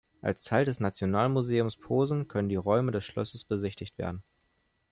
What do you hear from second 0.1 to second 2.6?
Als Teil des Nationalmuseums Posen können die